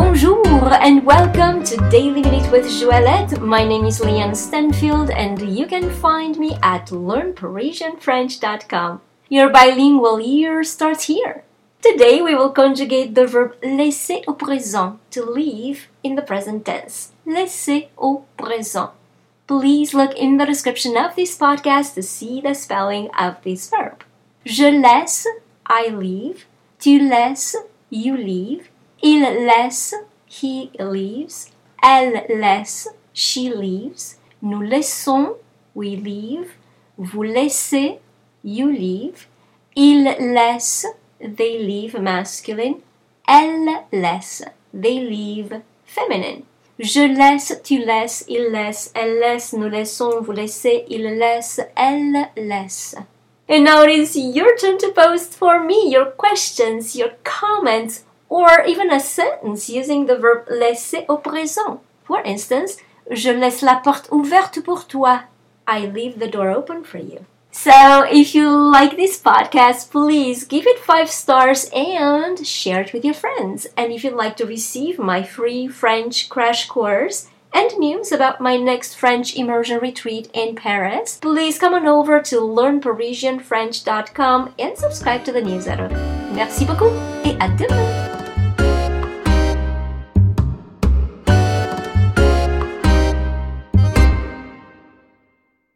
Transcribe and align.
Bonjour 0.00 0.72
and 0.80 1.04
welcome 1.04 1.60
to 1.62 1.76
Daily 1.90 2.22
Minute 2.22 2.50
with 2.50 2.64
Joëlette. 2.64 3.38
My 3.38 3.62
name 3.62 3.84
is 3.84 4.00
Leanne 4.00 4.34
Stanfield 4.34 5.10
and 5.10 5.38
you 5.42 5.66
can 5.66 5.90
find 5.90 6.38
me 6.38 6.56
at 6.62 6.86
learnparisianfrench.com. 6.86 9.02
Your 9.28 9.50
bilingual 9.50 10.18
year 10.18 10.64
starts 10.64 11.04
here. 11.04 11.44
Today 11.82 12.22
we 12.22 12.34
will 12.34 12.48
conjugate 12.48 13.14
the 13.14 13.26
verb 13.26 13.56
laisser 13.62 14.22
au 14.26 14.32
présent 14.32 14.96
to 15.10 15.22
leave 15.22 15.88
in 16.02 16.16
the 16.16 16.22
present 16.22 16.64
tense. 16.64 17.12
Laisser 17.26 17.90
au 17.98 18.24
présent. 18.38 18.92
Please 19.46 19.92
look 19.92 20.16
in 20.16 20.38
the 20.38 20.46
description 20.46 20.96
of 20.96 21.14
this 21.14 21.36
podcast 21.36 21.92
to 21.94 22.02
see 22.02 22.40
the 22.40 22.54
spelling 22.54 23.10
of 23.20 23.34
this 23.44 23.68
verb. 23.68 24.02
Je 24.46 24.70
laisse, 24.70 25.26
I 25.66 25.90
leave. 25.90 26.46
Tu 26.78 26.98
laisses, 26.98 27.54
you 27.90 28.16
leave. 28.16 28.69
Il 29.02 29.22
laisse, 29.22 29.94
he 30.26 30.70
leaves. 30.78 31.50
Elle 31.82 32.26
laisse, 32.28 32.88
she 33.12 33.48
leaves. 33.48 34.16
Nous 34.42 34.60
laissons, 34.60 35.36
we 35.74 35.96
leave. 35.96 36.52
Vous 36.98 37.22
laissez, 37.22 37.98
you 38.44 38.70
leave. 38.70 39.26
Il 39.74 40.04
laisse, 40.04 40.86
they 41.20 41.58
leave 41.58 41.98
masculine. 42.00 42.80
Elle 43.26 43.84
laisse, 43.92 44.44
they 44.74 45.00
leave 45.00 45.62
feminine. 45.84 46.44
Je 46.78 47.00
laisse, 47.00 47.60
tu 47.62 47.78
laisses, 47.78 48.24
il 48.28 48.50
laisse, 48.50 48.90
elle 48.94 49.18
laisse, 49.18 49.52
nous 49.52 49.68
laissons, 49.68 50.22
vous 50.22 50.32
laissez, 50.32 50.84
il 50.88 51.02
laisse, 51.18 51.60
elle 51.76 52.30
laisse. 52.36 52.96
And 53.48 53.64
now 53.64 53.82
it 53.82 53.90
is 53.90 54.16
your 54.16 54.56
turn 54.56 54.78
to 54.78 54.92
post 54.92 55.34
for 55.34 55.60
me 55.60 55.90
your 55.90 56.12
questions, 56.16 56.94
your 56.96 57.10
comments, 57.22 58.04
or 58.30 58.64
even 58.66 58.90
a 58.90 59.00
sentence 59.00 59.68
using 59.68 60.06
the 60.06 60.16
verb 60.16 60.46
laisser 60.48 61.04
au 61.08 61.18
présent. 61.18 61.80
For 62.04 62.22
instance, 62.24 62.78
je 63.10 63.30
laisse 63.30 63.62
la 63.62 63.80
porte 63.84 64.08
ouverte 64.10 64.64
pour 64.64 64.86
toi. 64.86 65.24
I 65.66 65.86
leave 65.86 66.18
the 66.18 66.28
door 66.28 66.50
open 66.50 66.84
for 66.84 66.98
you. 66.98 67.26
So, 67.52 68.04
if 68.08 68.32
you 68.34 68.48
like 68.48 68.96
this 68.96 69.20
podcast, 69.20 69.90
please 69.90 70.44
give 70.44 70.66
it 70.66 70.78
5 70.78 71.10
stars 71.10 71.68
and 71.74 72.46
share 72.46 72.80
it 72.82 72.92
with 72.92 73.04
your 73.04 73.14
friends. 73.14 73.66
And 73.76 73.92
if 73.92 74.04
you'd 74.04 74.14
like 74.14 74.36
to 74.36 74.46
receive 74.46 75.00
my 75.00 75.24
free 75.24 75.66
French 75.66 76.28
crash 76.28 76.68
course 76.68 77.26
and 77.52 77.76
news 77.78 78.12
about 78.12 78.40
my 78.40 78.56
next 78.56 78.94
French 78.94 79.34
immersion 79.34 79.80
retreat 79.80 80.30
in 80.32 80.54
Paris, 80.54 81.18
please 81.20 81.58
come 81.58 81.74
on 81.74 81.88
over 81.88 82.20
to 82.20 82.36
learnparisianfrench.com 82.36 84.54
and 84.56 84.78
subscribe 84.78 85.24
to 85.24 85.32
the 85.32 85.42
newsletter. 85.42 85.88
Merci 86.32 86.64
beaucoup 86.64 86.92
et 87.24 87.36
à 87.40 87.48
demain! 87.56 88.09